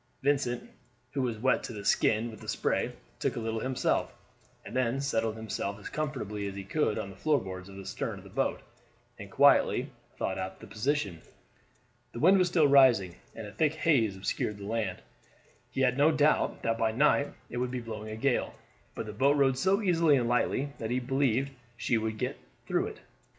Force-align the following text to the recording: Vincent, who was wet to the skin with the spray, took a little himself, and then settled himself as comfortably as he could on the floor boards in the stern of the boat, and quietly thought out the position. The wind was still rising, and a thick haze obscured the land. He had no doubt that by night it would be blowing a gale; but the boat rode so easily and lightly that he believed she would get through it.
Vincent, 0.23 0.67
who 1.11 1.21
was 1.21 1.37
wet 1.37 1.61
to 1.61 1.73
the 1.73 1.85
skin 1.85 2.31
with 2.31 2.39
the 2.41 2.47
spray, 2.47 2.93
took 3.19 3.35
a 3.35 3.39
little 3.39 3.59
himself, 3.59 4.15
and 4.65 4.75
then 4.75 4.99
settled 4.99 5.35
himself 5.35 5.77
as 5.77 5.89
comfortably 5.89 6.47
as 6.47 6.55
he 6.55 6.63
could 6.63 6.97
on 6.97 7.11
the 7.11 7.15
floor 7.15 7.37
boards 7.39 7.69
in 7.69 7.77
the 7.77 7.85
stern 7.85 8.17
of 8.17 8.23
the 8.23 8.29
boat, 8.31 8.61
and 9.19 9.29
quietly 9.29 9.91
thought 10.17 10.39
out 10.39 10.59
the 10.59 10.65
position. 10.65 11.21
The 12.13 12.19
wind 12.19 12.39
was 12.39 12.47
still 12.47 12.67
rising, 12.67 13.13
and 13.35 13.45
a 13.45 13.51
thick 13.51 13.75
haze 13.75 14.15
obscured 14.17 14.57
the 14.57 14.65
land. 14.65 15.03
He 15.69 15.81
had 15.81 15.99
no 15.99 16.11
doubt 16.11 16.63
that 16.63 16.79
by 16.79 16.93
night 16.93 17.27
it 17.51 17.57
would 17.57 17.69
be 17.69 17.79
blowing 17.79 18.09
a 18.09 18.15
gale; 18.15 18.55
but 18.95 19.05
the 19.05 19.13
boat 19.13 19.37
rode 19.37 19.59
so 19.59 19.83
easily 19.83 20.17
and 20.17 20.27
lightly 20.27 20.73
that 20.79 20.89
he 20.89 20.99
believed 20.99 21.51
she 21.77 21.99
would 21.99 22.17
get 22.17 22.39
through 22.65 22.87
it. 22.87 23.01